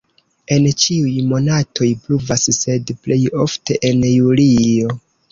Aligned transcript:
En 0.53 0.63
ĉiuj 0.83 1.17
monatoj 1.33 1.89
pluvas, 2.05 2.45
sed 2.57 2.93
plej 3.03 3.19
ofte 3.43 3.77
en 3.91 4.01
julio. 4.07 4.97